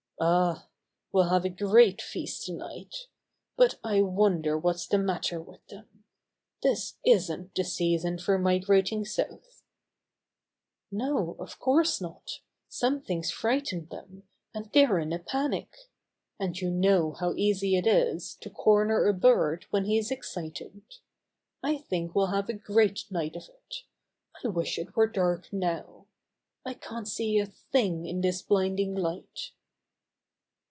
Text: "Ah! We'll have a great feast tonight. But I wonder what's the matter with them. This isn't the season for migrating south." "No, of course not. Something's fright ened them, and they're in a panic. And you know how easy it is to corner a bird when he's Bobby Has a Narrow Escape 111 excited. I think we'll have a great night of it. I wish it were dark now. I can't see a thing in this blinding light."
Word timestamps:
"Ah! 0.23 0.67
We'll 1.11 1.29
have 1.29 1.45
a 1.45 1.49
great 1.49 1.99
feast 1.99 2.45
tonight. 2.45 3.07
But 3.57 3.79
I 3.83 4.03
wonder 4.03 4.55
what's 4.55 4.85
the 4.85 4.99
matter 4.99 5.41
with 5.41 5.65
them. 5.65 6.03
This 6.61 6.99
isn't 7.03 7.55
the 7.55 7.63
season 7.63 8.19
for 8.19 8.37
migrating 8.37 9.03
south." 9.03 9.63
"No, 10.91 11.35
of 11.39 11.57
course 11.57 11.99
not. 11.99 12.41
Something's 12.69 13.31
fright 13.31 13.69
ened 13.73 13.89
them, 13.89 14.27
and 14.53 14.69
they're 14.71 14.99
in 14.99 15.11
a 15.11 15.17
panic. 15.17 15.75
And 16.39 16.55
you 16.55 16.69
know 16.69 17.13
how 17.13 17.33
easy 17.33 17.75
it 17.75 17.87
is 17.87 18.35
to 18.41 18.51
corner 18.51 19.07
a 19.07 19.15
bird 19.15 19.65
when 19.71 19.85
he's 19.85 20.09
Bobby 20.09 20.17
Has 20.19 20.35
a 20.35 20.39
Narrow 20.39 20.47
Escape 20.49 20.71
111 20.71 20.75
excited. 20.75 20.83
I 21.63 21.77
think 21.89 22.13
we'll 22.13 22.27
have 22.27 22.47
a 22.47 22.53
great 22.53 23.05
night 23.09 23.35
of 23.35 23.49
it. 23.49 23.77
I 24.45 24.49
wish 24.49 24.77
it 24.77 24.95
were 24.95 25.07
dark 25.07 25.51
now. 25.51 26.05
I 26.63 26.75
can't 26.75 27.07
see 27.07 27.39
a 27.39 27.47
thing 27.47 28.05
in 28.05 28.21
this 28.21 28.43
blinding 28.43 28.93
light." 28.93 29.49